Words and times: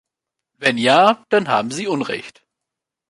Wenn 0.57 0.79
ja, 0.79 1.23
dann 1.29 1.47
haben 1.47 1.69
Sie 1.69 1.85
unrecht. 1.85 2.41